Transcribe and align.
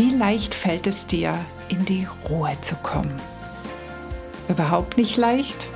Wie 0.00 0.08
leicht 0.08 0.54
fällt 0.54 0.86
es 0.86 1.06
dir, 1.06 1.34
in 1.68 1.84
die 1.84 2.08
Ruhe 2.26 2.56
zu 2.62 2.74
kommen? 2.76 3.12
Überhaupt 4.48 4.96
nicht 4.96 5.18
leicht? 5.18 5.68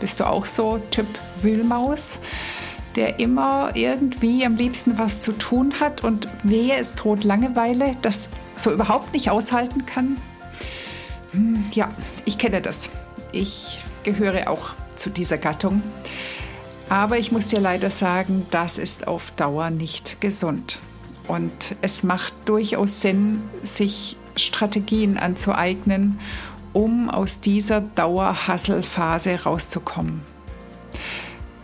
Bist 0.00 0.18
du 0.18 0.24
auch 0.24 0.46
so 0.46 0.78
Typ 0.90 1.06
Wühlmaus, 1.42 2.20
der 2.96 3.20
immer 3.20 3.72
irgendwie 3.74 4.46
am 4.46 4.56
liebsten 4.56 4.96
was 4.96 5.20
zu 5.20 5.32
tun 5.32 5.74
hat 5.78 6.02
und 6.02 6.26
wehe, 6.42 6.74
es 6.78 6.94
droht 6.94 7.22
Langeweile, 7.22 7.98
das 8.00 8.28
so 8.54 8.72
überhaupt 8.72 9.12
nicht 9.12 9.28
aushalten 9.28 9.84
kann? 9.84 10.16
Hm, 11.32 11.62
ja, 11.72 11.90
ich 12.24 12.38
kenne 12.38 12.62
das. 12.62 12.88
Ich 13.30 13.78
gehöre 14.04 14.48
auch 14.48 14.70
zu 14.96 15.10
dieser 15.10 15.36
Gattung. 15.36 15.82
Aber 16.88 17.18
ich 17.18 17.30
muss 17.30 17.48
dir 17.48 17.60
leider 17.60 17.90
sagen, 17.90 18.46
das 18.50 18.78
ist 18.78 19.06
auf 19.06 19.32
Dauer 19.32 19.68
nicht 19.68 20.18
gesund. 20.22 20.80
Und 21.28 21.76
es 21.82 22.02
macht 22.02 22.34
durchaus 22.46 23.00
Sinn, 23.00 23.42
sich 23.62 24.16
Strategien 24.36 25.16
anzueignen, 25.18 26.18
um 26.72 27.10
aus 27.10 27.40
dieser 27.40 27.80
Dauerhasselphase 27.80 29.42
rauszukommen. 29.42 30.22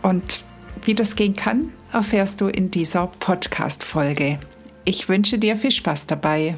Und 0.01 0.43
wie 0.83 0.93
das 0.93 1.15
gehen 1.15 1.35
kann, 1.35 1.71
erfährst 1.91 2.41
du 2.41 2.47
in 2.47 2.71
dieser 2.71 3.07
Podcast-Folge. 3.07 4.39
Ich 4.85 5.09
wünsche 5.09 5.37
dir 5.37 5.57
viel 5.57 5.71
Spaß 5.71 6.07
dabei. 6.07 6.55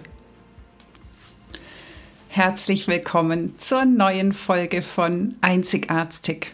Herzlich 2.28 2.88
willkommen 2.88 3.58
zur 3.58 3.86
neuen 3.86 4.34
Folge 4.34 4.84
von 4.84 5.36
Einzigartig. 5.42 6.54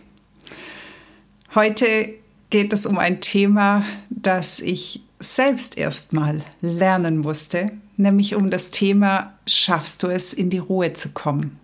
Heute 1.54 2.14
geht 2.50 2.72
es 2.72 2.86
um 2.86 2.98
ein 2.98 3.20
Thema, 3.20 3.84
das 4.10 4.60
ich 4.60 5.02
selbst 5.20 5.78
erstmal 5.78 6.42
lernen 6.62 7.18
musste, 7.18 7.72
nämlich 7.98 8.36
um 8.36 8.52
das 8.52 8.72
Thema, 8.72 9.34
schaffst 9.48 10.04
du 10.04 10.08
es, 10.08 10.34
in 10.34 10.50
die 10.50 10.58
Ruhe 10.58 10.94
zu 10.94 11.10
kommen? 11.10 11.60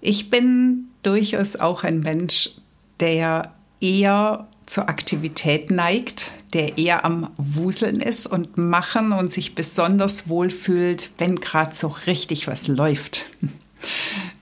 Ich 0.00 0.30
bin 0.30 0.88
durchaus 1.02 1.56
auch 1.56 1.84
ein 1.84 2.00
Mensch, 2.00 2.50
der 3.00 3.54
eher 3.80 4.48
zur 4.66 4.88
Aktivität 4.88 5.70
neigt, 5.70 6.30
der 6.52 6.78
eher 6.78 7.04
am 7.04 7.30
Wuseln 7.36 8.00
ist 8.00 8.26
und 8.26 8.58
machen 8.58 9.12
und 9.12 9.32
sich 9.32 9.54
besonders 9.54 10.28
wohl 10.28 10.50
fühlt, 10.50 11.10
wenn 11.18 11.36
gerade 11.36 11.74
so 11.74 11.88
richtig 12.06 12.46
was 12.46 12.68
läuft. 12.68 13.26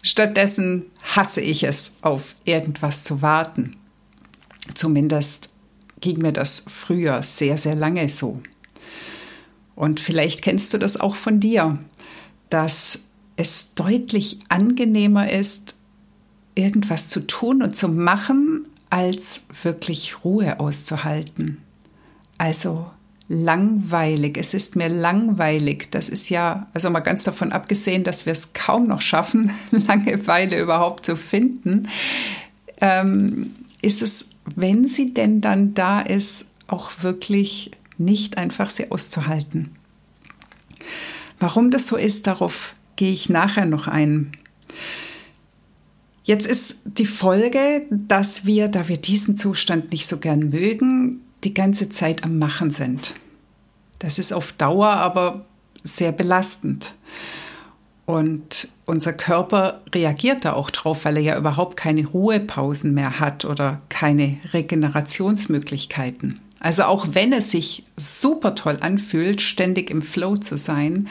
Stattdessen 0.02 0.86
hasse 1.02 1.40
ich 1.40 1.62
es, 1.64 1.96
auf 2.02 2.36
irgendwas 2.44 3.04
zu 3.04 3.22
warten. 3.22 3.76
Zumindest 4.74 5.49
ging 6.00 6.18
mir 6.18 6.32
das 6.32 6.62
früher 6.66 7.22
sehr, 7.22 7.58
sehr 7.58 7.74
lange 7.74 8.08
so. 8.10 8.40
Und 9.74 10.00
vielleicht 10.00 10.42
kennst 10.42 10.74
du 10.74 10.78
das 10.78 10.98
auch 10.98 11.14
von 11.14 11.40
dir, 11.40 11.78
dass 12.50 13.00
es 13.36 13.74
deutlich 13.74 14.40
angenehmer 14.48 15.30
ist, 15.30 15.74
irgendwas 16.54 17.08
zu 17.08 17.26
tun 17.26 17.62
und 17.62 17.76
zu 17.76 17.88
machen, 17.88 18.68
als 18.90 19.46
wirklich 19.62 20.24
Ruhe 20.24 20.60
auszuhalten. 20.60 21.58
Also 22.36 22.90
langweilig. 23.28 24.36
Es 24.36 24.54
ist 24.54 24.74
mir 24.74 24.88
langweilig. 24.88 25.90
Das 25.92 26.08
ist 26.08 26.28
ja, 26.30 26.66
also 26.74 26.90
mal 26.90 26.98
ganz 26.98 27.22
davon 27.22 27.52
abgesehen, 27.52 28.02
dass 28.02 28.26
wir 28.26 28.32
es 28.32 28.52
kaum 28.54 28.88
noch 28.88 29.00
schaffen, 29.00 29.52
Langeweile 29.70 30.60
überhaupt 30.60 31.06
zu 31.06 31.16
finden, 31.16 31.88
ähm, 32.80 33.54
ist 33.82 34.02
es 34.02 34.29
wenn 34.44 34.86
sie 34.86 35.14
denn 35.14 35.40
dann 35.40 35.74
da 35.74 36.00
ist, 36.00 36.46
auch 36.66 37.02
wirklich 37.02 37.72
nicht 37.98 38.38
einfach 38.38 38.70
sie 38.70 38.90
auszuhalten. 38.90 39.76
Warum 41.38 41.70
das 41.70 41.86
so 41.86 41.96
ist, 41.96 42.26
darauf 42.26 42.74
gehe 42.96 43.12
ich 43.12 43.28
nachher 43.28 43.66
noch 43.66 43.88
ein. 43.88 44.32
Jetzt 46.22 46.46
ist 46.46 46.80
die 46.84 47.06
Folge, 47.06 47.86
dass 47.90 48.44
wir, 48.44 48.68
da 48.68 48.88
wir 48.88 48.98
diesen 48.98 49.36
Zustand 49.36 49.90
nicht 49.90 50.06
so 50.06 50.18
gern 50.18 50.50
mögen, 50.50 51.22
die 51.44 51.54
ganze 51.54 51.88
Zeit 51.88 52.24
am 52.24 52.38
Machen 52.38 52.70
sind. 52.70 53.14
Das 53.98 54.18
ist 54.18 54.32
auf 54.32 54.52
Dauer 54.52 54.88
aber 54.88 55.46
sehr 55.82 56.12
belastend. 56.12 56.94
Und 58.10 58.66
unser 58.86 59.12
Körper 59.12 59.82
reagiert 59.94 60.44
da 60.44 60.54
auch 60.54 60.70
drauf, 60.70 61.04
weil 61.04 61.18
er 61.18 61.22
ja 61.22 61.38
überhaupt 61.38 61.76
keine 61.76 62.04
Ruhepausen 62.04 62.92
mehr 62.92 63.20
hat 63.20 63.44
oder 63.44 63.80
keine 63.88 64.38
Regenerationsmöglichkeiten. 64.52 66.40
Also 66.58 66.82
auch 66.82 67.06
wenn 67.12 67.32
es 67.32 67.52
sich 67.52 67.84
super 67.96 68.56
toll 68.56 68.78
anfühlt, 68.80 69.40
ständig 69.40 69.90
im 69.90 70.02
Flow 70.02 70.36
zu 70.36 70.58
sein, 70.58 71.06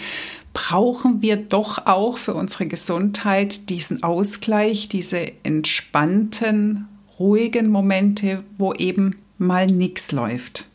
brauchen 0.52 1.22
wir 1.22 1.38
doch 1.38 1.86
auch 1.86 2.18
für 2.18 2.34
unsere 2.34 2.68
Gesundheit 2.68 3.70
diesen 3.70 4.04
Ausgleich, 4.04 4.90
diese 4.90 5.32
entspannten, 5.44 6.90
ruhigen 7.18 7.70
Momente, 7.70 8.44
wo 8.58 8.74
eben 8.74 9.16
mal 9.38 9.68
nichts 9.68 10.12
läuft. 10.12 10.66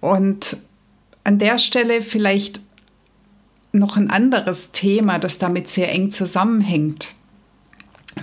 Und 0.00 0.56
an 1.24 1.38
der 1.38 1.58
Stelle 1.58 2.00
vielleicht 2.00 2.60
noch 3.72 3.96
ein 3.96 4.10
anderes 4.10 4.70
Thema, 4.72 5.18
das 5.18 5.38
damit 5.38 5.68
sehr 5.70 5.90
eng 5.90 6.10
zusammenhängt. 6.10 7.14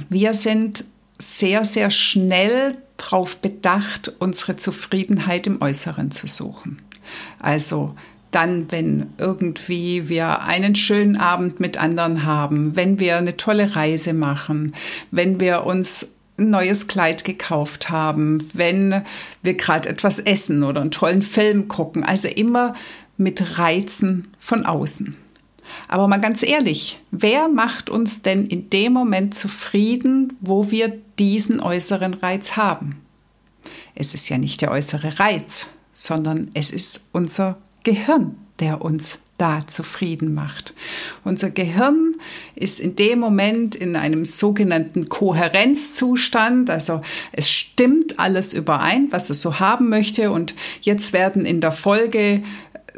Wir 0.09 0.33
sind 0.33 0.85
sehr, 1.17 1.65
sehr 1.65 1.89
schnell 1.89 2.77
darauf 2.97 3.37
bedacht, 3.37 4.13
unsere 4.19 4.55
Zufriedenheit 4.55 5.47
im 5.47 5.61
Äußeren 5.61 6.11
zu 6.11 6.27
suchen. 6.27 6.81
Also 7.39 7.95
dann, 8.31 8.71
wenn 8.71 9.07
irgendwie 9.17 10.07
wir 10.07 10.41
einen 10.41 10.75
schönen 10.75 11.17
Abend 11.17 11.59
mit 11.59 11.77
anderen 11.77 12.25
haben, 12.25 12.75
wenn 12.75 12.99
wir 12.99 13.17
eine 13.17 13.37
tolle 13.37 13.75
Reise 13.75 14.13
machen, 14.13 14.75
wenn 15.09 15.39
wir 15.39 15.65
uns 15.65 16.09
ein 16.37 16.51
neues 16.51 16.87
Kleid 16.87 17.25
gekauft 17.25 17.89
haben, 17.89 18.47
wenn 18.53 19.01
wir 19.41 19.55
gerade 19.55 19.89
etwas 19.89 20.19
essen 20.19 20.63
oder 20.63 20.81
einen 20.81 20.91
tollen 20.91 21.23
Film 21.23 21.67
gucken. 21.67 22.03
Also 22.03 22.27
immer 22.27 22.75
mit 23.17 23.57
Reizen 23.57 24.27
von 24.37 24.65
außen. 24.65 25.17
Aber 25.87 26.07
mal 26.07 26.17
ganz 26.17 26.43
ehrlich, 26.43 26.99
wer 27.11 27.47
macht 27.47 27.89
uns 27.89 28.21
denn 28.21 28.45
in 28.45 28.69
dem 28.69 28.93
Moment 28.93 29.35
zufrieden, 29.35 30.37
wo 30.41 30.71
wir 30.71 30.93
diesen 31.17 31.59
äußeren 31.59 32.13
Reiz 32.13 32.57
haben? 32.57 33.01
Es 33.95 34.13
ist 34.13 34.29
ja 34.29 34.37
nicht 34.37 34.61
der 34.61 34.71
äußere 34.71 35.19
Reiz, 35.19 35.67
sondern 35.93 36.51
es 36.53 36.71
ist 36.71 37.01
unser 37.11 37.57
Gehirn, 37.83 38.37
der 38.59 38.81
uns 38.81 39.19
da 39.39 39.65
zufrieden 39.65 40.33
macht. 40.33 40.73
Unser 41.23 41.49
Gehirn 41.49 42.15
ist 42.55 42.79
in 42.79 42.95
dem 42.95 43.19
Moment 43.19 43.73
in 43.73 43.95
einem 43.95 44.25
sogenannten 44.25 45.09
Kohärenzzustand, 45.09 46.69
also 46.69 47.01
es 47.31 47.49
stimmt 47.49 48.19
alles 48.19 48.53
überein, 48.53 49.07
was 49.11 49.29
es 49.29 49.41
so 49.41 49.59
haben 49.59 49.89
möchte 49.89 50.31
und 50.31 50.55
jetzt 50.81 51.13
werden 51.13 51.45
in 51.45 51.61
der 51.61 51.71
Folge 51.71 52.43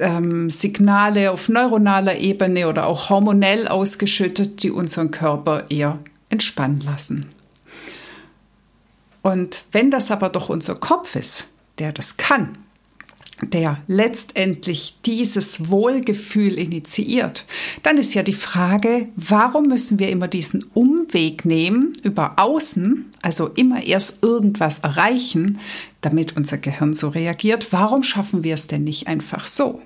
ähm, 0.01 0.49
Signale 0.49 1.31
auf 1.31 1.47
neuronaler 1.49 2.17
Ebene 2.17 2.67
oder 2.67 2.87
auch 2.87 3.09
hormonell 3.09 3.67
ausgeschüttet, 3.67 4.63
die 4.63 4.71
unseren 4.71 5.11
Körper 5.11 5.65
eher 5.69 5.99
entspannen 6.29 6.81
lassen. 6.81 7.27
Und 9.21 9.63
wenn 9.71 9.91
das 9.91 10.11
aber 10.11 10.29
doch 10.29 10.49
unser 10.49 10.75
Kopf 10.75 11.15
ist, 11.15 11.45
der 11.77 11.91
das 11.91 12.17
kann, 12.17 12.57
der 13.41 13.77
letztendlich 13.87 14.97
dieses 15.05 15.69
Wohlgefühl 15.69 16.59
initiiert, 16.59 17.45
dann 17.83 17.97
ist 17.97 18.13
ja 18.13 18.23
die 18.23 18.33
Frage, 18.33 19.09
warum 19.15 19.67
müssen 19.67 19.99
wir 19.99 20.09
immer 20.09 20.27
diesen 20.27 20.63
Umweg 20.73 21.45
nehmen 21.45 21.97
über 22.03 22.33
außen, 22.37 23.11
also 23.21 23.47
immer 23.47 23.83
erst 23.83 24.23
irgendwas 24.23 24.79
erreichen, 24.79 25.59
damit 26.01 26.37
unser 26.37 26.57
Gehirn 26.57 26.93
so 26.93 27.09
reagiert? 27.09 27.71
Warum 27.71 28.03
schaffen 28.03 28.43
wir 28.43 28.53
es 28.53 28.67
denn 28.67 28.83
nicht 28.83 29.07
einfach 29.07 29.47
so? 29.47 29.81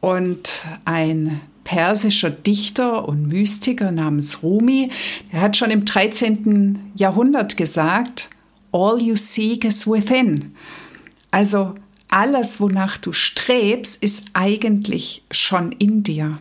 Und 0.00 0.64
ein 0.84 1.40
persischer 1.64 2.30
Dichter 2.30 3.08
und 3.08 3.28
Mystiker 3.28 3.92
namens 3.92 4.42
Rumi, 4.42 4.90
der 5.32 5.40
hat 5.40 5.56
schon 5.56 5.70
im 5.70 5.84
13. 5.84 6.92
Jahrhundert 6.96 7.56
gesagt, 7.56 8.28
All 8.72 9.00
you 9.00 9.16
seek 9.16 9.64
is 9.64 9.86
within. 9.86 10.54
Also 11.30 11.74
alles, 12.08 12.60
wonach 12.60 12.98
du 12.98 13.12
strebst, 13.12 14.02
ist 14.02 14.26
eigentlich 14.32 15.22
schon 15.30 15.72
in 15.72 16.02
dir. 16.02 16.38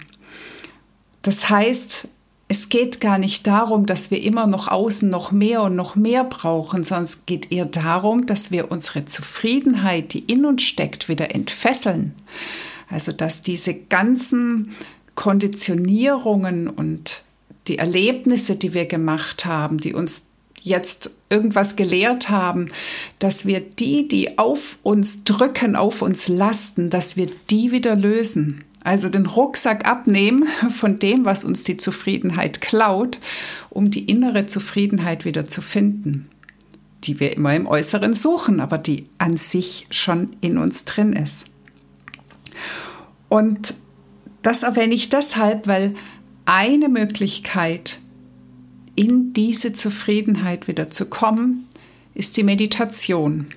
Das 1.22 1.50
heißt, 1.50 2.08
es 2.52 2.68
geht 2.68 3.00
gar 3.00 3.18
nicht 3.18 3.48
darum, 3.48 3.86
dass 3.86 4.12
wir 4.12 4.22
immer 4.22 4.46
noch 4.46 4.68
außen 4.68 5.10
noch 5.10 5.32
mehr 5.32 5.62
und 5.62 5.78
noch 5.78 5.96
mehr 5.96 6.26
brauchen, 6.26 6.84
sondern 6.84 7.06
es 7.06 7.26
geht 7.26 7.50
eher 7.50 7.64
darum, 7.64 8.26
dass 8.26 8.52
wir 8.52 8.72
unsere 8.72 9.06
Zufriedenheit, 9.06 10.12
die 10.12 10.20
in 10.20 10.44
uns 10.44 10.62
steckt, 10.62 11.08
wieder 11.08 11.34
entfesseln. 11.34 12.14
Also 12.90 13.14
dass 13.14 13.42
diese 13.42 13.74
ganzen 13.74 14.74
Konditionierungen 15.16 16.68
und 16.68 17.24
die 17.70 17.78
Erlebnisse, 17.78 18.58
die 18.58 18.74
wir 18.74 18.86
gemacht 18.86 19.46
haben, 19.46 19.78
die 19.78 19.94
uns 19.94 20.24
jetzt 20.62 21.12
irgendwas 21.30 21.78
gelehrt 21.78 22.28
haben, 22.28 22.70
dass 23.20 23.46
wir 23.46 23.62
die, 23.62 24.10
die 24.10 24.38
auf 24.38 24.78
uns 24.84 25.24
drücken, 25.24 25.78
auf 25.78 26.02
uns 26.02 26.28
lasten, 26.28 26.90
dass 26.90 27.16
wir 27.16 27.30
die 27.50 27.72
wieder 27.72 27.96
lösen. 27.96 28.66
Also 28.84 29.10
den 29.10 29.26
Rucksack 29.26 29.88
abnehmen 29.88 30.48
von 30.72 31.00
dem, 31.00 31.26
was 31.26 31.44
uns 31.44 31.64
die 31.64 31.78
Zufriedenheit 31.78 32.62
klaut, 32.62 33.20
um 33.70 33.92
die 33.92 34.06
innere 34.06 34.46
Zufriedenheit 34.46 35.26
wieder 35.26 35.46
zu 35.46 35.62
finden, 35.62 36.30
die 37.04 37.20
wir 37.20 37.36
immer 37.36 37.56
im 37.56 37.68
Äußeren 37.68 38.14
suchen, 38.14 38.60
aber 38.60 38.78
die 38.78 39.08
an 39.18 39.38
sich 39.38 39.88
schon 39.92 40.32
in 40.42 40.58
uns 40.58 40.86
drin 40.86 41.14
ist. 41.14 41.46
Und 43.30 43.76
das 44.42 44.64
erwähne 44.64 44.96
ich 44.96 45.10
deshalb, 45.10 45.68
weil 45.68 45.94
eine 46.46 46.90
Möglichkeit, 46.90 48.00
in 48.96 49.34
diese 49.34 49.74
Zufriedenheit 49.74 50.68
wieder 50.68 50.90
zu 50.90 51.06
kommen, 51.06 51.68
ist 52.14 52.36
die 52.38 52.44
Meditation. 52.44 53.48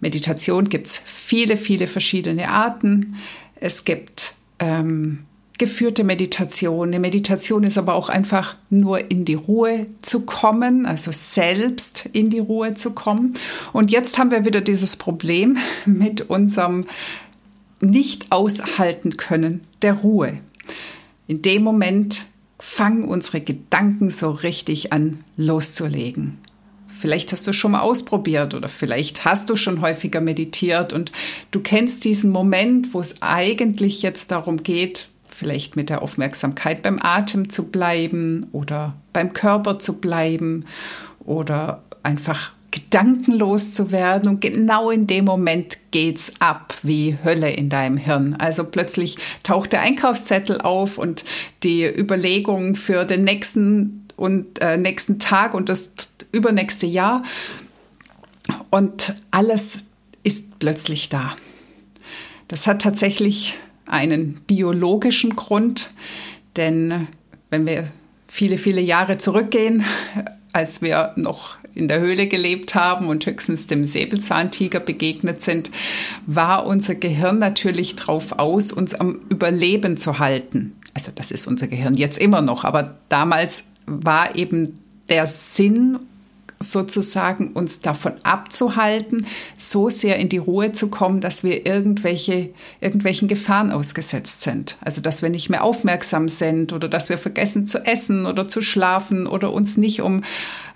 Meditation 0.00 0.68
gibt 0.68 0.86
es 0.86 1.00
viele, 1.04 1.56
viele 1.56 1.86
verschiedene 1.86 2.48
Arten. 2.48 3.16
Es 3.62 3.84
gibt 3.84 4.34
ähm, 4.58 5.20
geführte 5.56 6.02
Meditation. 6.02 6.88
Eine 6.88 6.98
Meditation 6.98 7.62
ist 7.62 7.78
aber 7.78 7.94
auch 7.94 8.08
einfach 8.08 8.56
nur 8.70 9.08
in 9.12 9.24
die 9.24 9.34
Ruhe 9.34 9.86
zu 10.02 10.26
kommen, 10.26 10.84
also 10.84 11.12
selbst 11.12 12.08
in 12.12 12.28
die 12.28 12.40
Ruhe 12.40 12.74
zu 12.74 12.90
kommen. 12.90 13.34
Und 13.72 13.92
jetzt 13.92 14.18
haben 14.18 14.32
wir 14.32 14.44
wieder 14.44 14.60
dieses 14.60 14.96
Problem 14.96 15.58
mit 15.86 16.22
unserem 16.28 16.86
nicht 17.80 18.32
aushalten 18.32 19.16
können 19.16 19.60
der 19.82 19.94
Ruhe. 19.94 20.40
In 21.28 21.42
dem 21.42 21.62
Moment 21.62 22.26
fangen 22.58 23.04
unsere 23.04 23.40
Gedanken 23.40 24.10
so 24.10 24.30
richtig 24.30 24.92
an 24.92 25.22
loszulegen. 25.36 26.38
Vielleicht 27.02 27.32
hast 27.32 27.48
du 27.48 27.52
schon 27.52 27.72
mal 27.72 27.80
ausprobiert 27.80 28.54
oder 28.54 28.68
vielleicht 28.68 29.24
hast 29.24 29.50
du 29.50 29.56
schon 29.56 29.80
häufiger 29.80 30.20
meditiert 30.20 30.92
und 30.92 31.10
du 31.50 31.58
kennst 31.58 32.04
diesen 32.04 32.30
Moment, 32.30 32.94
wo 32.94 33.00
es 33.00 33.20
eigentlich 33.22 34.02
jetzt 34.02 34.30
darum 34.30 34.58
geht, 34.58 35.08
vielleicht 35.26 35.74
mit 35.74 35.90
der 35.90 36.00
Aufmerksamkeit 36.00 36.80
beim 36.80 37.00
Atem 37.02 37.50
zu 37.50 37.72
bleiben 37.72 38.46
oder 38.52 38.94
beim 39.12 39.32
Körper 39.32 39.80
zu 39.80 39.94
bleiben 39.94 40.64
oder 41.24 41.82
einfach 42.04 42.52
gedankenlos 42.70 43.72
zu 43.72 43.90
werden 43.90 44.28
und 44.28 44.40
genau 44.40 44.92
in 44.92 45.08
dem 45.08 45.24
Moment 45.24 45.78
geht's 45.90 46.30
ab 46.38 46.72
wie 46.84 47.18
Hölle 47.24 47.50
in 47.50 47.68
deinem 47.68 47.96
Hirn. 47.96 48.36
Also 48.38 48.62
plötzlich 48.62 49.16
taucht 49.42 49.72
der 49.72 49.80
Einkaufszettel 49.80 50.60
auf 50.60 50.98
und 50.98 51.24
die 51.64 51.84
Überlegungen 51.84 52.76
für 52.76 53.04
den 53.04 53.24
nächsten 53.24 54.06
und 54.22 54.62
äh, 54.62 54.76
nächsten 54.76 55.18
Tag 55.18 55.52
und 55.52 55.68
das 55.68 55.90
übernächste 56.32 56.86
Jahr 56.86 57.22
und 58.70 59.14
alles 59.30 59.84
ist 60.22 60.58
plötzlich 60.58 61.08
da. 61.08 61.36
Das 62.48 62.66
hat 62.66 62.82
tatsächlich 62.82 63.58
einen 63.86 64.34
biologischen 64.46 65.36
Grund, 65.36 65.90
denn 66.56 67.08
wenn 67.50 67.66
wir 67.66 67.88
viele, 68.26 68.58
viele 68.58 68.80
Jahre 68.80 69.18
zurückgehen, 69.18 69.84
als 70.52 70.82
wir 70.82 71.12
noch 71.16 71.56
in 71.74 71.88
der 71.88 72.00
Höhle 72.00 72.26
gelebt 72.26 72.74
haben 72.74 73.08
und 73.08 73.24
höchstens 73.24 73.66
dem 73.66 73.84
Säbelzahntiger 73.84 74.80
begegnet 74.80 75.42
sind, 75.42 75.70
war 76.26 76.66
unser 76.66 76.94
Gehirn 76.94 77.38
natürlich 77.38 77.96
darauf 77.96 78.32
aus, 78.38 78.72
uns 78.72 78.94
am 78.94 79.20
Überleben 79.30 79.96
zu 79.96 80.18
halten. 80.18 80.72
Also 80.94 81.10
das 81.14 81.30
ist 81.30 81.46
unser 81.46 81.68
Gehirn 81.68 81.94
jetzt 81.94 82.18
immer 82.18 82.42
noch, 82.42 82.64
aber 82.64 82.96
damals 83.08 83.64
war 83.86 84.36
eben 84.36 84.74
der 85.08 85.26
Sinn 85.26 85.98
sozusagen 86.62 87.48
uns 87.48 87.80
davon 87.80 88.12
abzuhalten, 88.22 89.26
so 89.56 89.90
sehr 89.90 90.16
in 90.16 90.28
die 90.28 90.38
Ruhe 90.38 90.72
zu 90.72 90.88
kommen, 90.88 91.20
dass 91.20 91.44
wir 91.44 91.66
irgendwelche, 91.66 92.50
irgendwelchen 92.80 93.28
Gefahren 93.28 93.72
ausgesetzt 93.72 94.42
sind. 94.42 94.78
Also, 94.80 95.00
dass 95.00 95.22
wir 95.22 95.28
nicht 95.28 95.50
mehr 95.50 95.64
aufmerksam 95.64 96.28
sind 96.28 96.72
oder 96.72 96.88
dass 96.88 97.08
wir 97.08 97.18
vergessen 97.18 97.66
zu 97.66 97.84
essen 97.84 98.26
oder 98.26 98.48
zu 98.48 98.60
schlafen 98.60 99.26
oder 99.26 99.52
uns 99.52 99.76
nicht 99.76 100.02
um 100.02 100.22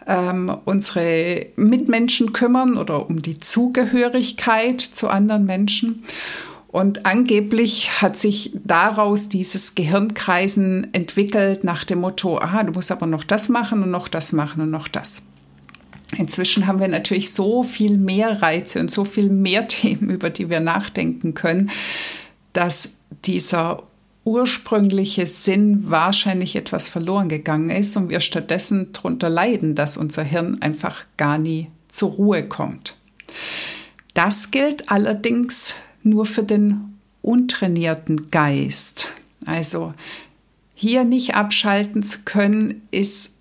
ähm, 0.06 0.56
unsere 0.64 1.46
Mitmenschen 1.56 2.32
kümmern 2.32 2.76
oder 2.76 3.08
um 3.08 3.22
die 3.22 3.38
Zugehörigkeit 3.38 4.80
zu 4.80 5.08
anderen 5.08 5.46
Menschen. 5.46 6.04
Und 6.68 7.06
angeblich 7.06 8.02
hat 8.02 8.18
sich 8.18 8.52
daraus 8.64 9.28
dieses 9.28 9.74
Gehirnkreisen 9.74 10.92
entwickelt 10.92 11.64
nach 11.64 11.84
dem 11.84 12.00
Motto, 12.00 12.38
aha, 12.38 12.64
du 12.64 12.72
musst 12.72 12.92
aber 12.92 13.06
noch 13.06 13.24
das 13.24 13.48
machen 13.48 13.82
und 13.82 13.90
noch 13.90 14.08
das 14.08 14.32
machen 14.32 14.60
und 14.60 14.70
noch 14.70 14.86
das. 14.88 15.22
Inzwischen 16.16 16.66
haben 16.66 16.80
wir 16.80 16.88
natürlich 16.88 17.32
so 17.32 17.62
viel 17.62 17.98
mehr 17.98 18.42
Reize 18.42 18.80
und 18.80 18.90
so 18.90 19.04
viel 19.04 19.30
mehr 19.30 19.68
Themen, 19.68 20.10
über 20.10 20.30
die 20.30 20.50
wir 20.50 20.60
nachdenken 20.60 21.34
können, 21.34 21.70
dass 22.52 22.94
dieser 23.24 23.82
ursprüngliche 24.24 25.26
Sinn 25.26 25.88
wahrscheinlich 25.88 26.56
etwas 26.56 26.88
verloren 26.88 27.28
gegangen 27.28 27.70
ist 27.70 27.96
und 27.96 28.08
wir 28.08 28.20
stattdessen 28.20 28.92
darunter 28.92 29.28
leiden, 29.28 29.74
dass 29.76 29.96
unser 29.96 30.24
Hirn 30.24 30.60
einfach 30.60 31.04
gar 31.16 31.38
nie 31.38 31.68
zur 31.88 32.10
Ruhe 32.10 32.48
kommt. 32.48 32.96
Das 34.14 34.50
gilt 34.50 34.90
allerdings 34.90 35.74
nur 36.02 36.26
für 36.26 36.42
den 36.42 36.98
untrainierten 37.22 38.30
Geist. 38.30 39.10
Also 39.44 39.94
hier 40.74 41.04
nicht 41.04 41.36
abschalten 41.36 42.02
zu 42.02 42.20
können, 42.24 42.82
ist 42.90 43.36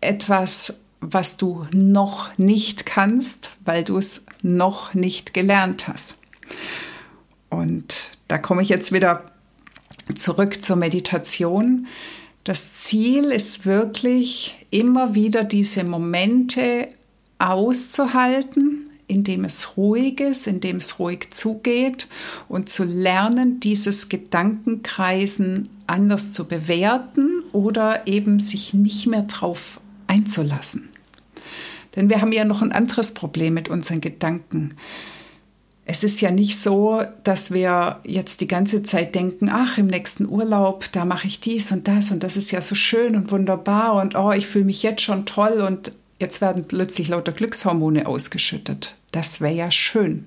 etwas, 0.00 0.78
was 1.02 1.36
du 1.36 1.66
noch 1.72 2.36
nicht 2.38 2.86
kannst, 2.86 3.50
weil 3.64 3.84
du 3.84 3.98
es 3.98 4.24
noch 4.40 4.94
nicht 4.94 5.34
gelernt 5.34 5.88
hast. 5.88 6.16
Und 7.50 8.10
da 8.28 8.38
komme 8.38 8.62
ich 8.62 8.68
jetzt 8.68 8.92
wieder 8.92 9.30
zurück 10.14 10.64
zur 10.64 10.76
Meditation. 10.76 11.86
Das 12.44 12.72
Ziel 12.72 13.24
ist 13.24 13.66
wirklich 13.66 14.66
immer 14.70 15.14
wieder 15.14 15.44
diese 15.44 15.84
Momente 15.84 16.88
auszuhalten, 17.38 18.88
indem 19.08 19.44
es 19.44 19.76
ruhig 19.76 20.20
ist, 20.20 20.46
indem 20.46 20.76
es 20.76 20.98
ruhig 20.98 21.30
zugeht 21.30 22.08
und 22.48 22.70
zu 22.70 22.84
lernen, 22.84 23.60
dieses 23.60 24.08
Gedankenkreisen 24.08 25.68
anders 25.86 26.32
zu 26.32 26.46
bewerten 26.46 27.42
oder 27.52 28.06
eben 28.06 28.38
sich 28.38 28.72
nicht 28.72 29.06
mehr 29.06 29.22
drauf 29.22 29.80
einzulassen. 30.06 30.91
Denn 31.96 32.08
wir 32.08 32.20
haben 32.20 32.32
ja 32.32 32.44
noch 32.44 32.62
ein 32.62 32.72
anderes 32.72 33.14
Problem 33.14 33.54
mit 33.54 33.68
unseren 33.68 34.00
Gedanken 34.00 34.76
es 35.84 36.04
ist 36.04 36.20
ja 36.20 36.30
nicht 36.30 36.58
so, 36.58 37.02
dass 37.24 37.52
wir 37.52 38.00
jetzt 38.04 38.40
die 38.40 38.46
ganze 38.46 38.82
Zeit 38.82 39.14
denken, 39.14 39.50
ach, 39.52 39.78
im 39.78 39.88
nächsten 39.88 40.26
Urlaub, 40.26 40.86
da 40.92 41.04
mache 41.04 41.26
ich 41.26 41.40
dies 41.40 41.72
und 41.72 41.88
das 41.88 42.10
und 42.10 42.22
das 42.22 42.36
ist 42.36 42.52
ja 42.52 42.62
so 42.62 42.74
schön 42.74 43.16
und 43.16 43.30
wunderbar 43.30 44.00
und 44.00 44.14
oh, 44.14 44.32
ich 44.32 44.46
fühle 44.46 44.64
mich 44.64 44.82
jetzt 44.82 45.02
schon 45.02 45.26
toll 45.26 45.64
und 45.66 45.92
jetzt 46.20 46.40
werden 46.40 46.64
plötzlich 46.68 47.08
lauter 47.08 47.32
Glückshormone 47.32 48.06
ausgeschüttet. 48.06 48.94
Das 49.10 49.40
wäre 49.40 49.54
ja 49.54 49.70
schön. 49.70 50.26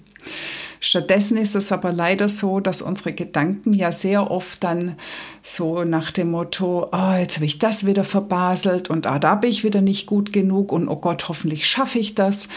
Stattdessen 0.85 1.35
ist 1.37 1.55
es 1.55 1.71
aber 1.71 1.91
leider 1.91 2.29
so, 2.29 2.59
dass 2.59 2.83
unsere 2.83 3.11
Gedanken 3.11 3.73
ja 3.73 3.91
sehr 3.91 4.29
oft 4.29 4.63
dann 4.63 4.97
so 5.41 5.83
nach 5.83 6.11
dem 6.11 6.29
Motto, 6.29 6.89
oh, 6.91 7.13
jetzt 7.17 7.37
habe 7.37 7.45
ich 7.47 7.57
das 7.57 7.87
wieder 7.87 8.03
verbaselt 8.03 8.91
und 8.91 9.07
ah, 9.07 9.17
da 9.17 9.33
bin 9.33 9.49
ich 9.49 9.63
wieder 9.63 9.81
nicht 9.81 10.05
gut 10.05 10.31
genug 10.31 10.71
und 10.71 10.87
oh 10.87 10.97
Gott, 10.97 11.27
hoffentlich 11.27 11.65
schaffe 11.65 11.97
ich 11.97 12.13
das 12.13 12.49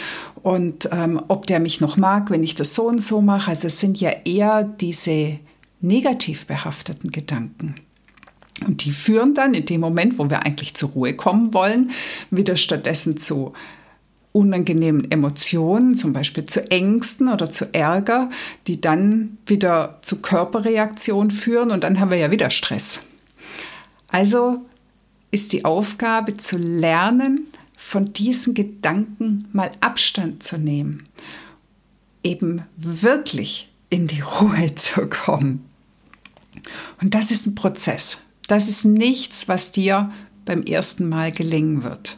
und 0.42 0.90
ähm, 0.92 1.22
ob 1.28 1.46
der 1.46 1.58
mich 1.58 1.80
noch 1.80 1.96
mag, 1.96 2.28
wenn 2.28 2.44
ich 2.44 2.54
das 2.54 2.74
so 2.74 2.86
und 2.86 3.02
so 3.02 3.22
mache. 3.22 3.52
Also 3.52 3.68
es 3.68 3.80
sind 3.80 3.98
ja 3.98 4.10
eher 4.26 4.62
diese 4.62 5.38
negativ 5.80 6.46
behafteten 6.46 7.10
Gedanken. 7.10 7.76
Und 8.66 8.84
die 8.84 8.92
führen 8.92 9.32
dann 9.32 9.54
in 9.54 9.64
dem 9.64 9.80
Moment, 9.80 10.18
wo 10.18 10.28
wir 10.28 10.44
eigentlich 10.44 10.74
zur 10.74 10.90
Ruhe 10.90 11.14
kommen 11.14 11.54
wollen, 11.54 11.92
wieder 12.30 12.56
stattdessen 12.56 13.16
zu 13.16 13.54
unangenehmen 14.32 15.10
Emotionen, 15.10 15.96
zum 15.96 16.12
Beispiel 16.12 16.44
zu 16.44 16.70
Ängsten 16.70 17.28
oder 17.28 17.50
zu 17.50 17.72
Ärger, 17.74 18.30
die 18.66 18.80
dann 18.80 19.38
wieder 19.46 19.98
zu 20.02 20.16
Körperreaktionen 20.16 21.30
führen 21.30 21.70
und 21.70 21.84
dann 21.84 21.98
haben 21.98 22.10
wir 22.10 22.18
ja 22.18 22.30
wieder 22.30 22.50
Stress. 22.50 23.00
Also 24.08 24.62
ist 25.30 25.52
die 25.52 25.64
Aufgabe 25.64 26.36
zu 26.36 26.56
lernen, 26.56 27.46
von 27.76 28.12
diesen 28.12 28.54
Gedanken 28.54 29.48
mal 29.52 29.70
Abstand 29.80 30.42
zu 30.42 30.58
nehmen. 30.58 31.06
eben 32.24 32.64
wirklich 32.76 33.70
in 33.88 34.08
die 34.08 34.20
Ruhe 34.20 34.74
zu 34.74 35.08
kommen. 35.08 35.64
Und 37.00 37.14
das 37.14 37.30
ist 37.30 37.46
ein 37.46 37.54
Prozess. 37.54 38.18
Das 38.48 38.68
ist 38.68 38.84
nichts, 38.84 39.48
was 39.48 39.72
dir 39.72 40.10
beim 40.44 40.62
ersten 40.62 41.08
Mal 41.08 41.30
gelingen 41.30 41.84
wird. 41.84 42.16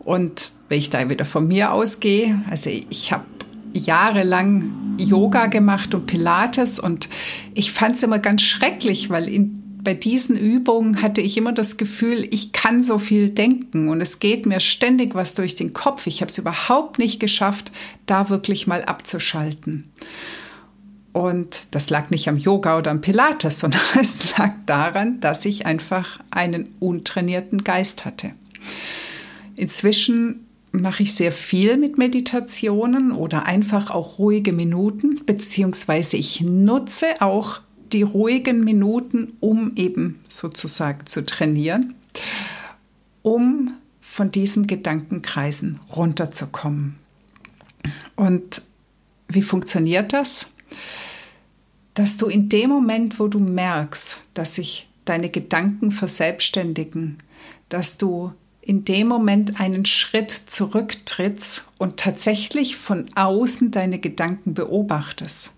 Und 0.00 0.50
wenn 0.68 0.78
ich 0.78 0.90
da 0.90 1.08
wieder 1.08 1.24
von 1.24 1.48
mir 1.48 1.72
ausgehe, 1.72 2.42
also 2.50 2.70
ich 2.70 3.12
habe 3.12 3.24
jahrelang 3.72 4.96
Yoga 4.98 5.46
gemacht 5.46 5.94
und 5.94 6.06
Pilates 6.06 6.78
und 6.78 7.08
ich 7.54 7.72
fand 7.72 7.96
es 7.96 8.02
immer 8.02 8.18
ganz 8.18 8.42
schrecklich, 8.42 9.10
weil 9.10 9.28
in, 9.28 9.62
bei 9.82 9.94
diesen 9.94 10.36
Übungen 10.36 11.02
hatte 11.02 11.20
ich 11.20 11.36
immer 11.36 11.52
das 11.52 11.76
Gefühl, 11.76 12.26
ich 12.30 12.52
kann 12.52 12.82
so 12.82 12.98
viel 12.98 13.30
denken 13.30 13.88
und 13.88 14.00
es 14.00 14.18
geht 14.18 14.46
mir 14.46 14.60
ständig 14.60 15.14
was 15.14 15.34
durch 15.34 15.54
den 15.54 15.72
Kopf. 15.72 16.06
Ich 16.06 16.20
habe 16.20 16.30
es 16.30 16.38
überhaupt 16.38 16.98
nicht 16.98 17.20
geschafft, 17.20 17.72
da 18.06 18.28
wirklich 18.28 18.66
mal 18.66 18.84
abzuschalten. 18.84 19.90
Und 21.12 21.66
das 21.70 21.90
lag 21.90 22.10
nicht 22.10 22.28
am 22.28 22.36
Yoga 22.36 22.78
oder 22.78 22.90
am 22.90 23.00
Pilates, 23.00 23.58
sondern 23.60 23.80
es 23.98 24.36
lag 24.36 24.52
daran, 24.66 25.20
dass 25.20 25.44
ich 25.44 25.66
einfach 25.66 26.20
einen 26.30 26.68
untrainierten 26.80 27.64
Geist 27.64 28.04
hatte. 28.04 28.32
Inzwischen 29.58 30.46
mache 30.70 31.02
ich 31.02 31.14
sehr 31.14 31.32
viel 31.32 31.78
mit 31.78 31.98
Meditationen 31.98 33.10
oder 33.10 33.46
einfach 33.46 33.90
auch 33.90 34.20
ruhige 34.20 34.52
Minuten, 34.52 35.24
beziehungsweise 35.26 36.16
ich 36.16 36.40
nutze 36.40 37.20
auch 37.20 37.60
die 37.92 38.02
ruhigen 38.02 38.62
Minuten, 38.62 39.32
um 39.40 39.72
eben 39.74 40.20
sozusagen 40.28 41.06
zu 41.06 41.26
trainieren, 41.26 41.94
um 43.22 43.72
von 44.00 44.30
diesen 44.30 44.68
Gedankenkreisen 44.68 45.80
runterzukommen. 45.94 46.94
Und 48.14 48.62
wie 49.26 49.42
funktioniert 49.42 50.12
das? 50.12 50.46
Dass 51.94 52.16
du 52.16 52.26
in 52.26 52.48
dem 52.48 52.70
Moment, 52.70 53.18
wo 53.18 53.26
du 53.26 53.40
merkst, 53.40 54.20
dass 54.34 54.54
sich 54.54 54.88
deine 55.04 55.30
Gedanken 55.30 55.90
verselbstständigen, 55.90 57.18
dass 57.68 57.98
du 57.98 58.32
in 58.68 58.84
dem 58.84 59.08
Moment 59.08 59.60
einen 59.60 59.84
Schritt 59.84 60.30
zurücktrittst 60.30 61.64
und 61.78 61.96
tatsächlich 61.96 62.76
von 62.76 63.06
außen 63.14 63.70
deine 63.70 63.98
Gedanken 63.98 64.54
beobachtest 64.54 65.52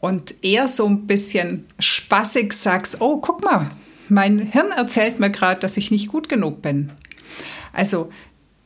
und 0.00 0.44
eher 0.44 0.68
so 0.68 0.86
ein 0.86 1.06
bisschen 1.06 1.64
spaßig 1.78 2.52
sagst, 2.52 3.00
oh, 3.00 3.22
guck 3.22 3.42
mal, 3.42 3.70
mein 4.08 4.38
Hirn 4.38 4.70
erzählt 4.70 5.18
mir 5.18 5.30
gerade, 5.30 5.60
dass 5.60 5.76
ich 5.76 5.90
nicht 5.90 6.08
gut 6.08 6.28
genug 6.28 6.60
bin. 6.60 6.92
Also 7.72 8.10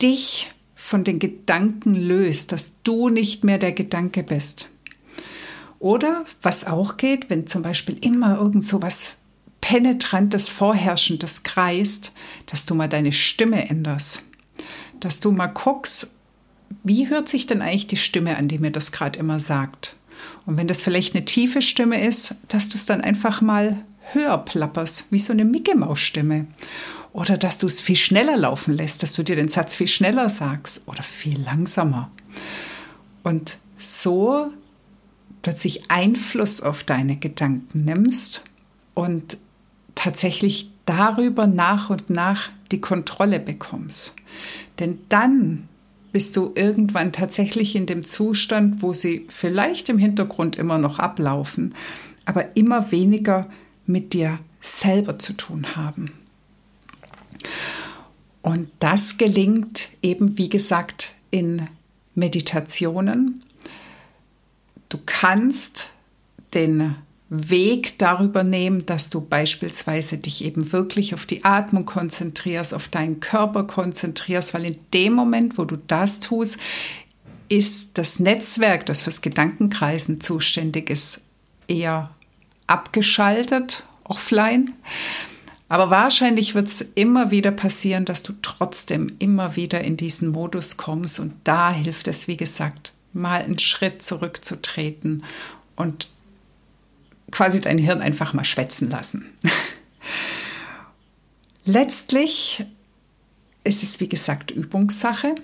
dich 0.01 0.51
von 0.75 1.03
den 1.03 1.19
Gedanken 1.19 1.95
löst, 1.95 2.51
dass 2.51 2.73
du 2.83 3.07
nicht 3.07 3.43
mehr 3.43 3.57
der 3.57 3.71
Gedanke 3.71 4.23
bist. 4.23 4.67
Oder 5.79 6.25
was 6.41 6.65
auch 6.65 6.97
geht, 6.97 7.29
wenn 7.29 7.47
zum 7.47 7.61
Beispiel 7.61 7.97
immer 8.01 8.37
irgend 8.37 8.65
so 8.65 8.81
was 8.81 9.15
penetrantes, 9.61 10.49
vorherrschendes 10.49 11.43
kreist, 11.43 12.11
dass 12.45 12.65
du 12.65 12.75
mal 12.75 12.89
deine 12.89 13.11
Stimme 13.11 13.69
änderst. 13.69 14.21
Dass 14.99 15.19
du 15.19 15.31
mal 15.31 15.47
guckst, 15.47 16.11
wie 16.83 17.09
hört 17.09 17.29
sich 17.29 17.47
denn 17.47 17.61
eigentlich 17.61 17.87
die 17.87 17.97
Stimme 17.97 18.37
an, 18.37 18.47
die 18.47 18.59
mir 18.59 18.71
das 18.71 18.91
gerade 18.91 19.19
immer 19.19 19.39
sagt? 19.39 19.95
Und 20.45 20.57
wenn 20.57 20.67
das 20.67 20.81
vielleicht 20.81 21.15
eine 21.15 21.25
tiefe 21.25 21.61
Stimme 21.61 22.03
ist, 22.05 22.35
dass 22.47 22.69
du 22.69 22.75
es 22.75 22.85
dann 22.85 23.01
einfach 23.01 23.41
mal 23.41 23.83
höher 24.13 24.37
plapperst, 24.37 25.05
wie 25.11 25.19
so 25.19 25.33
eine 25.33 25.45
Micke-Maus-Stimme. 25.45 26.47
Oder 27.13 27.37
dass 27.37 27.57
du 27.57 27.67
es 27.67 27.81
viel 27.81 27.95
schneller 27.95 28.37
laufen 28.37 28.73
lässt, 28.73 29.03
dass 29.03 29.13
du 29.13 29.23
dir 29.23 29.35
den 29.35 29.47
Satz 29.47 29.75
viel 29.75 29.87
schneller 29.87 30.29
sagst 30.29 30.87
oder 30.87 31.03
viel 31.03 31.39
langsamer. 31.41 32.11
Und 33.23 33.57
so 33.77 34.51
plötzlich 35.41 35.89
Einfluss 35.89 36.61
auf 36.61 36.83
deine 36.83 37.15
Gedanken 37.15 37.85
nimmst 37.85 38.43
und 38.93 39.37
tatsächlich 39.99 40.69
darüber 40.85 41.45
nach 41.45 41.89
und 41.89 42.09
nach 42.09 42.49
die 42.71 42.79
Kontrolle 42.79 43.37
bekommst. 43.37 44.13
Denn 44.79 44.99
dann 45.09 45.67
bist 46.13 46.37
du 46.37 46.53
irgendwann 46.55 47.11
tatsächlich 47.11 47.75
in 47.75 47.85
dem 47.85 48.03
Zustand, 48.03 48.81
wo 48.81 48.93
sie 48.93 49.25
vielleicht 49.27 49.89
im 49.89 49.97
Hintergrund 49.97 50.55
immer 50.55 50.77
noch 50.77 50.99
ablaufen, 50.99 51.75
aber 52.23 52.55
immer 52.55 52.93
weniger 52.93 53.49
mit 53.87 54.13
dir 54.13 54.39
selber 54.61 55.19
zu 55.19 55.33
tun 55.33 55.75
haben. 55.75 56.11
Und 58.41 58.71
das 58.79 59.17
gelingt 59.17 59.89
eben, 60.01 60.37
wie 60.37 60.49
gesagt, 60.49 61.13
in 61.29 61.67
Meditationen. 62.15 63.43
Du 64.87 64.97
kannst 65.05 65.89
den 66.53 66.95
Weg 67.29 67.99
darüber 67.99 68.43
nehmen, 68.43 68.85
dass 68.87 69.11
du 69.11 69.21
beispielsweise 69.21 70.17
dich 70.17 70.43
eben 70.43 70.71
wirklich 70.71 71.13
auf 71.13 71.27
die 71.27 71.45
Atmung 71.45 71.85
konzentrierst, 71.85 72.73
auf 72.73 72.87
deinen 72.87 73.19
Körper 73.19 73.65
konzentrierst, 73.65 74.53
weil 74.55 74.65
in 74.65 74.77
dem 74.93 75.13
Moment, 75.13 75.57
wo 75.57 75.65
du 75.65 75.75
das 75.75 76.19
tust, 76.19 76.57
ist 77.47 77.97
das 77.99 78.19
Netzwerk, 78.19 78.87
das 78.87 79.03
fürs 79.03 79.21
Gedankenkreisen 79.21 80.21
zuständig 80.21 80.89
ist, 80.89 81.21
eher 81.67 82.09
abgeschaltet, 82.65 83.83
offline. 84.03 84.73
Aber 85.67 85.91
wahrscheinlich 85.91 86.55
wird 86.55 86.67
es 86.67 86.81
immer 86.95 87.29
wieder 87.29 87.51
passieren, 87.51 88.05
dass 88.05 88.23
du 88.23 88.33
trotzdem 88.41 89.13
immer 89.19 89.55
wieder 89.55 89.83
in 89.83 89.97
diesen 89.97 90.29
Modus 90.29 90.77
kommst. 90.77 91.19
Und 91.19 91.33
da 91.43 91.71
hilft 91.71 92.07
es, 92.07 92.27
wie 92.27 92.37
gesagt, 92.37 92.93
mal 93.13 93.43
einen 93.43 93.59
Schritt 93.59 94.01
zurückzutreten 94.01 95.23
und 95.75 96.09
quasi 97.31 97.61
dein 97.61 97.77
Hirn 97.77 98.01
einfach 98.01 98.33
mal 98.33 98.45
schwätzen 98.45 98.89
lassen. 98.89 99.25
Letztlich 101.65 102.65
ist 103.63 103.83
es, 103.83 103.99
wie 103.99 104.09
gesagt, 104.09 104.51
Übungssache. 104.51 105.35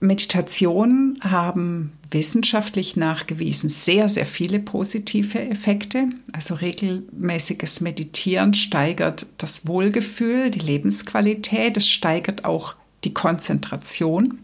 Meditationen 0.00 1.18
haben 1.22 1.92
wissenschaftlich 2.10 2.96
nachgewiesen 2.96 3.68
sehr, 3.68 4.08
sehr 4.08 4.26
viele 4.26 4.58
positive 4.58 5.38
Effekte. 5.38 6.08
Also 6.32 6.54
regelmäßiges 6.54 7.82
Meditieren 7.82 8.54
steigert 8.54 9.26
das 9.38 9.66
Wohlgefühl, 9.66 10.50
die 10.50 10.60
Lebensqualität, 10.60 11.76
es 11.76 11.88
steigert 11.88 12.44
auch 12.44 12.76
die 13.04 13.12
Konzentration, 13.12 14.38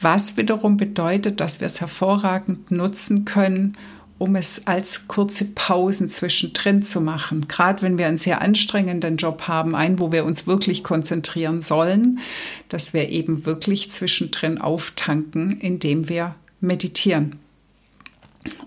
was 0.00 0.36
wiederum 0.36 0.76
bedeutet, 0.76 1.40
dass 1.40 1.60
wir 1.60 1.66
es 1.66 1.80
hervorragend 1.80 2.70
nutzen 2.70 3.24
können, 3.24 3.76
um 4.18 4.36
es 4.36 4.66
als 4.66 5.08
kurze 5.08 5.44
Pausen 5.44 6.08
zwischendrin 6.08 6.82
zu 6.82 7.00
machen. 7.00 7.48
Gerade 7.48 7.82
wenn 7.82 7.98
wir 7.98 8.06
einen 8.06 8.18
sehr 8.18 8.42
anstrengenden 8.42 9.16
Job 9.16 9.48
haben, 9.48 9.74
einen, 9.74 9.98
wo 9.98 10.12
wir 10.12 10.24
uns 10.24 10.46
wirklich 10.46 10.84
konzentrieren 10.84 11.60
sollen, 11.60 12.20
dass 12.68 12.94
wir 12.94 13.08
eben 13.08 13.44
wirklich 13.44 13.90
zwischendrin 13.90 14.60
auftanken, 14.60 15.58
indem 15.58 16.08
wir 16.08 16.36
meditieren. 16.60 17.40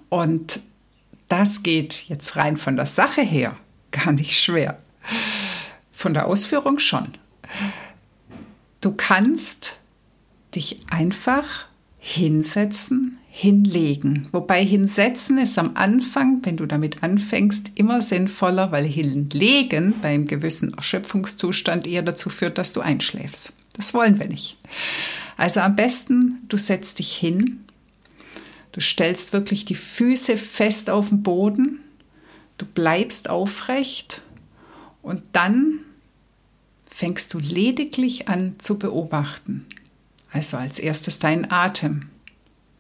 Und 0.10 0.60
das 1.30 1.64
geht 1.64 2.04
jetzt 2.08 2.36
rein 2.36 2.58
von 2.58 2.76
der 2.76 2.86
Sache 2.86 3.22
her 3.22 3.58
gar 3.92 4.12
nicht 4.12 4.40
schwer. 4.40 4.80
Von 5.92 6.14
der 6.14 6.28
Ausführung 6.28 6.80
schon. 6.80 7.14
Du 8.82 8.92
kannst 8.92 9.78
dich 10.54 10.80
einfach 10.90 11.68
hinsetzen, 11.98 13.18
hinlegen. 13.40 14.28
Wobei 14.32 14.66
hinsetzen 14.66 15.38
ist 15.38 15.60
am 15.60 15.76
Anfang, 15.76 16.40
wenn 16.42 16.58
du 16.58 16.66
damit 16.66 17.04
anfängst, 17.04 17.70
immer 17.76 18.02
sinnvoller, 18.02 18.72
weil 18.72 18.84
hinlegen 18.84 19.94
beim 20.02 20.26
gewissen 20.26 20.74
Erschöpfungszustand 20.74 21.86
eher 21.86 22.02
dazu 22.02 22.32
führt, 22.32 22.58
dass 22.58 22.74
du 22.74 22.82
einschläfst. 22.82 23.54
Das 23.74 23.94
wollen 23.94 24.20
wir 24.20 24.28
nicht. 24.28 24.58
Also 25.38 25.60
am 25.60 25.76
besten, 25.76 26.40
du 26.50 26.58
setzt 26.58 26.98
dich 26.98 27.16
hin, 27.16 27.64
du 28.72 28.82
stellst 28.82 29.34
wirklich 29.34 29.66
die 29.66 29.76
Füße 29.76 30.36
fest 30.36 30.90
auf 30.90 31.10
den 31.10 31.22
Boden, 31.22 31.82
du 32.58 32.66
bleibst 32.66 33.30
aufrecht 33.30 34.24
und 35.04 35.22
dann 35.34 35.82
fängst 36.90 37.36
du 37.36 37.38
lediglich 37.38 38.30
an 38.30 38.56
zu 38.58 38.80
beobachten. 38.80 39.68
Also 40.32 40.58
als 40.58 40.80
erstes 40.80 41.20
deinen 41.20 41.52
Atem 41.52 42.10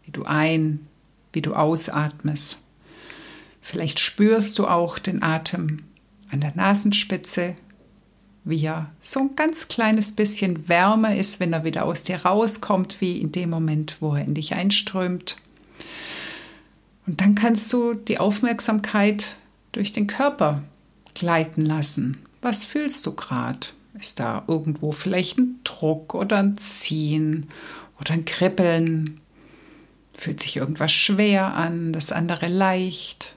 wie 0.07 0.11
du 0.11 0.23
ein, 0.23 0.87
wie 1.33 1.41
du 1.41 1.53
ausatmest. 1.53 2.59
Vielleicht 3.61 3.99
spürst 3.99 4.57
du 4.57 4.65
auch 4.65 4.97
den 4.97 5.21
Atem 5.21 5.83
an 6.31 6.39
der 6.39 6.55
Nasenspitze, 6.55 7.55
wie 8.45 8.63
er 8.63 8.89
so 9.01 9.19
ein 9.19 9.35
ganz 9.35 9.67
kleines 9.67 10.13
bisschen 10.13 10.69
wärmer 10.69 11.13
ist, 11.15 11.41
wenn 11.41 11.51
er 11.51 11.65
wieder 11.65 11.83
aus 11.83 12.03
dir 12.03 12.23
rauskommt, 12.25 13.01
wie 13.01 13.19
in 13.19 13.33
dem 13.33 13.49
Moment, 13.49 13.97
wo 13.99 14.15
er 14.15 14.23
in 14.23 14.33
dich 14.33 14.55
einströmt. 14.55 15.35
Und 17.05 17.19
dann 17.19 17.35
kannst 17.35 17.71
du 17.73 17.93
die 17.93 18.19
Aufmerksamkeit 18.19 19.35
durch 19.73 19.91
den 19.91 20.07
Körper 20.07 20.63
gleiten 21.13 21.65
lassen. 21.65 22.17
Was 22.41 22.63
fühlst 22.63 23.05
du 23.05 23.13
gerade? 23.13 23.67
Ist 23.99 24.21
da 24.21 24.45
irgendwo 24.47 24.93
vielleicht 24.93 25.37
ein 25.37 25.59
Druck 25.65 26.13
oder 26.15 26.37
ein 26.37 26.57
Ziehen 26.57 27.49
oder 27.99 28.13
ein 28.13 28.23
Kribbeln? 28.23 29.19
Fühlt 30.17 30.41
sich 30.41 30.57
irgendwas 30.57 30.91
schwer 30.91 31.53
an, 31.53 31.93
das 31.93 32.11
andere 32.11 32.47
leicht? 32.47 33.35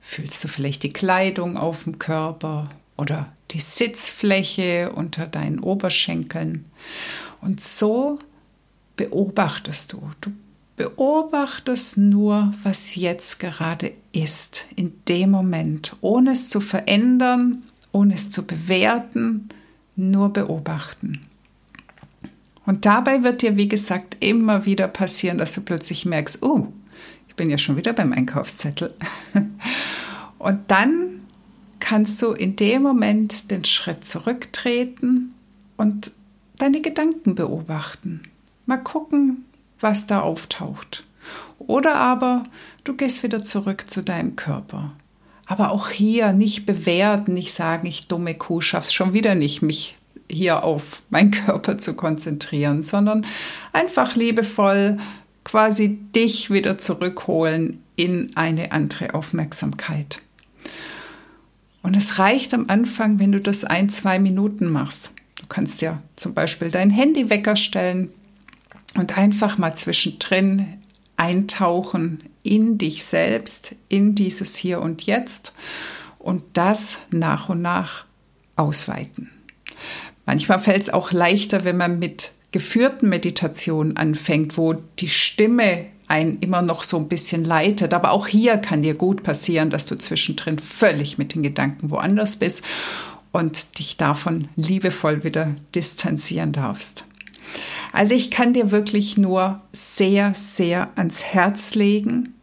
Fühlst 0.00 0.42
du 0.42 0.48
vielleicht 0.48 0.82
die 0.82 0.92
Kleidung 0.92 1.58
auf 1.58 1.84
dem 1.84 1.98
Körper 1.98 2.70
oder 2.96 3.30
die 3.50 3.60
Sitzfläche 3.60 4.90
unter 4.94 5.26
deinen 5.26 5.60
Oberschenkeln? 5.60 6.64
Und 7.42 7.62
so 7.62 8.18
beobachtest 8.96 9.92
du. 9.92 10.10
Du 10.22 10.32
beobachtest 10.76 11.98
nur, 11.98 12.54
was 12.62 12.94
jetzt 12.94 13.38
gerade 13.38 13.92
ist, 14.12 14.64
in 14.76 14.94
dem 15.06 15.30
Moment, 15.30 15.94
ohne 16.00 16.32
es 16.32 16.48
zu 16.48 16.62
verändern, 16.62 17.62
ohne 17.92 18.14
es 18.14 18.30
zu 18.30 18.46
bewerten, 18.46 19.50
nur 19.94 20.32
beobachten. 20.32 21.26
Und 22.66 22.86
dabei 22.86 23.22
wird 23.22 23.42
dir, 23.42 23.56
wie 23.56 23.68
gesagt, 23.68 24.16
immer 24.20 24.64
wieder 24.64 24.88
passieren, 24.88 25.38
dass 25.38 25.54
du 25.54 25.60
plötzlich 25.60 26.06
merkst, 26.06 26.42
oh, 26.42 26.68
ich 27.28 27.34
bin 27.34 27.50
ja 27.50 27.58
schon 27.58 27.76
wieder 27.76 27.92
beim 27.92 28.12
Einkaufszettel. 28.12 28.94
Und 30.38 30.70
dann 30.70 31.20
kannst 31.80 32.20
du 32.22 32.32
in 32.32 32.56
dem 32.56 32.82
Moment 32.82 33.50
den 33.50 33.64
Schritt 33.64 34.06
zurücktreten 34.06 35.34
und 35.76 36.12
deine 36.58 36.80
Gedanken 36.80 37.34
beobachten. 37.34 38.22
Mal 38.64 38.78
gucken, 38.78 39.44
was 39.80 40.06
da 40.06 40.20
auftaucht. 40.20 41.04
Oder 41.58 41.96
aber 41.96 42.44
du 42.84 42.94
gehst 42.94 43.22
wieder 43.22 43.42
zurück 43.42 43.88
zu 43.88 44.02
deinem 44.02 44.36
Körper. 44.36 44.92
Aber 45.46 45.72
auch 45.72 45.90
hier 45.90 46.32
nicht 46.32 46.64
bewerten, 46.64 47.34
nicht 47.34 47.52
sagen, 47.52 47.86
ich 47.86 48.08
dumme 48.08 48.34
Kuh 48.34 48.60
schaff's 48.60 48.94
schon 48.94 49.12
wieder 49.12 49.34
nicht, 49.34 49.60
mich 49.60 49.96
hier 50.34 50.64
auf 50.64 51.02
meinen 51.10 51.30
Körper 51.30 51.78
zu 51.78 51.94
konzentrieren, 51.94 52.82
sondern 52.82 53.26
einfach 53.72 54.16
liebevoll 54.16 54.98
quasi 55.44 55.98
dich 56.14 56.50
wieder 56.50 56.78
zurückholen 56.78 57.82
in 57.96 58.36
eine 58.36 58.72
andere 58.72 59.14
Aufmerksamkeit. 59.14 60.22
Und 61.82 61.94
es 61.94 62.18
reicht 62.18 62.54
am 62.54 62.64
Anfang, 62.68 63.18
wenn 63.18 63.32
du 63.32 63.40
das 63.40 63.64
ein, 63.64 63.88
zwei 63.90 64.18
Minuten 64.18 64.70
machst. 64.70 65.12
Du 65.36 65.46
kannst 65.48 65.82
ja 65.82 66.02
zum 66.16 66.32
Beispiel 66.32 66.70
dein 66.70 66.88
Handywecker 66.88 67.56
stellen 67.56 68.10
und 68.94 69.18
einfach 69.18 69.58
mal 69.58 69.74
zwischendrin 69.76 70.78
eintauchen 71.16 72.24
in 72.42 72.78
dich 72.78 73.04
selbst, 73.04 73.74
in 73.88 74.14
dieses 74.14 74.56
Hier 74.56 74.80
und 74.80 75.02
Jetzt 75.02 75.52
und 76.18 76.42
das 76.54 76.98
nach 77.10 77.50
und 77.50 77.60
nach 77.60 78.06
ausweiten. 78.56 79.30
Manchmal 80.26 80.58
fällt 80.58 80.82
es 80.82 80.90
auch 80.90 81.12
leichter, 81.12 81.64
wenn 81.64 81.76
man 81.76 81.98
mit 81.98 82.32
geführten 82.52 83.08
Meditationen 83.08 83.96
anfängt, 83.96 84.56
wo 84.56 84.74
die 84.74 85.08
Stimme 85.08 85.86
einen 86.06 86.38
immer 86.38 86.62
noch 86.62 86.84
so 86.84 86.98
ein 86.98 87.08
bisschen 87.08 87.44
leitet. 87.44 87.92
Aber 87.94 88.12
auch 88.12 88.26
hier 88.26 88.58
kann 88.58 88.82
dir 88.82 88.94
gut 88.94 89.22
passieren, 89.22 89.70
dass 89.70 89.86
du 89.86 89.96
zwischendrin 89.96 90.58
völlig 90.58 91.18
mit 91.18 91.34
den 91.34 91.42
Gedanken 91.42 91.90
woanders 91.90 92.36
bist 92.36 92.64
und 93.32 93.78
dich 93.78 93.96
davon 93.96 94.48
liebevoll 94.56 95.24
wieder 95.24 95.56
distanzieren 95.74 96.52
darfst. 96.52 97.04
Also 97.92 98.14
ich 98.14 98.30
kann 98.30 98.52
dir 98.52 98.70
wirklich 98.70 99.16
nur 99.16 99.60
sehr, 99.72 100.34
sehr 100.34 100.90
ans 100.96 101.24
Herz 101.24 101.74
legen, 101.74 102.34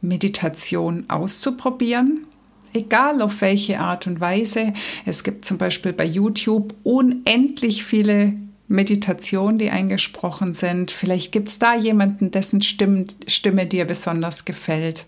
Meditation 0.00 1.04
auszuprobieren 1.08 2.26
egal 2.72 3.22
auf 3.22 3.40
welche 3.40 3.78
Art 3.78 4.06
und 4.06 4.20
Weise. 4.20 4.72
Es 5.04 5.24
gibt 5.24 5.44
zum 5.44 5.58
Beispiel 5.58 5.92
bei 5.92 6.04
YouTube 6.04 6.74
unendlich 6.82 7.84
viele 7.84 8.34
Meditationen, 8.68 9.58
die 9.58 9.70
eingesprochen 9.70 10.54
sind. 10.54 10.90
Vielleicht 10.90 11.32
gibt 11.32 11.48
es 11.48 11.58
da 11.58 11.74
jemanden, 11.74 12.30
dessen 12.30 12.62
Stimme, 12.62 13.06
Stimme 13.26 13.66
dir 13.66 13.84
besonders 13.84 14.44
gefällt. 14.44 15.06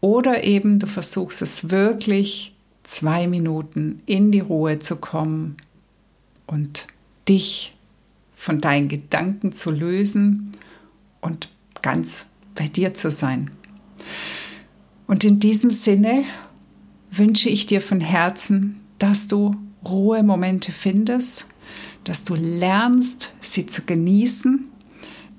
Oder 0.00 0.44
eben 0.44 0.78
du 0.78 0.86
versuchst 0.86 1.42
es 1.42 1.70
wirklich 1.70 2.54
zwei 2.84 3.26
Minuten 3.26 4.02
in 4.06 4.32
die 4.32 4.40
Ruhe 4.40 4.78
zu 4.78 4.96
kommen 4.96 5.56
und 6.46 6.86
dich 7.28 7.74
von 8.34 8.60
deinen 8.60 8.88
Gedanken 8.88 9.52
zu 9.52 9.70
lösen 9.70 10.52
und 11.20 11.48
ganz 11.82 12.26
bei 12.54 12.68
dir 12.68 12.94
zu 12.94 13.10
sein. 13.10 13.50
Und 15.06 15.24
in 15.24 15.40
diesem 15.40 15.70
Sinne 15.70 16.24
wünsche 17.18 17.48
ich 17.48 17.66
dir 17.66 17.80
von 17.80 18.00
Herzen, 18.00 18.80
dass 18.98 19.28
du 19.28 19.56
Ruhemomente 19.84 20.72
findest, 20.72 21.46
dass 22.04 22.24
du 22.24 22.34
lernst, 22.34 23.32
sie 23.40 23.66
zu 23.66 23.82
genießen, 23.82 24.64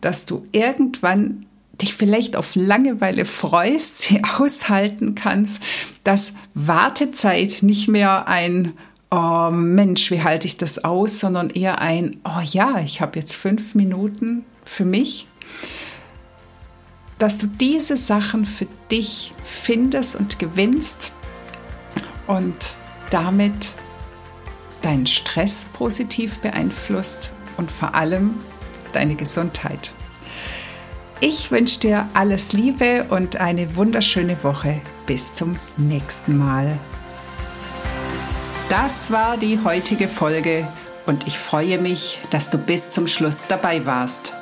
dass 0.02 0.26
du 0.26 0.44
irgendwann 0.52 1.46
dich 1.82 1.94
vielleicht 1.94 2.36
auf 2.36 2.56
Langeweile 2.56 3.26
freust, 3.26 4.00
sie 4.00 4.22
aushalten 4.38 5.16
kannst, 5.16 5.64
dass 6.04 6.34
Wartezeit 6.54 7.60
nicht 7.62 7.88
mehr 7.88 8.28
ein 8.28 8.74
Oh 9.12 9.50
Mensch, 9.52 10.12
wie 10.12 10.22
halte 10.22 10.46
ich 10.46 10.58
das 10.58 10.84
aus, 10.84 11.20
sondern 11.20 11.50
eher 11.50 11.82
ein 11.82 12.18
Oh 12.24 12.42
ja, 12.44 12.80
ich 12.86 13.02
habe 13.02 13.18
jetzt 13.18 13.36
fünf 13.36 13.74
Minuten 13.74 14.46
für 14.64 14.86
mich, 14.86 15.26
dass 17.18 17.40
du 17.40 17.48
diese 17.48 17.98
Sachen 17.98 18.46
für 18.46 18.68
dich 18.92 19.34
findest 19.44 20.16
und 20.16 20.38
gewinnst 20.38 21.12
und 22.30 22.76
damit 23.10 23.74
deinen 24.84 25.08
Stress 25.08 25.66
positiv 25.74 26.40
beeinflusst 26.40 27.32
und 27.58 27.72
vor 27.72 27.96
allem 27.96 28.36
deine 28.94 29.16
Gesundheit. 29.16 29.94
Ich 31.22 31.52
wünsche 31.52 31.80
dir 31.80 32.08
alles 32.14 32.54
Liebe 32.54 33.08
und 33.10 33.38
eine 33.38 33.76
wunderschöne 33.76 34.42
Woche. 34.44 34.80
Bis 35.06 35.34
zum 35.34 35.58
nächsten 35.76 36.38
Mal. 36.38 36.78
Das 38.70 39.12
war 39.12 39.36
die 39.36 39.60
heutige 39.64 40.08
Folge 40.08 40.68
und 41.08 41.26
ich 41.26 41.38
freue 41.38 41.80
mich, 41.80 42.20
dass 42.30 42.52
du 42.52 42.60
bis 42.60 42.92
zum 42.92 43.08
Schluss 43.08 43.48
dabei 43.48 43.88
warst. 43.88 44.34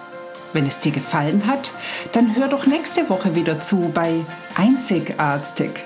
Wenn 0.52 0.68
es 0.68 0.82
dir 0.82 0.92
gefallen 0.92 1.48
hat, 1.48 1.72
dann 2.12 2.36
hör 2.36 2.50
doch 2.50 2.68
nächste 2.68 3.10
Woche 3.10 3.34
wieder 3.34 3.62
zu 3.62 3.92
bei 3.94 4.26
Einzigartig 4.56 5.86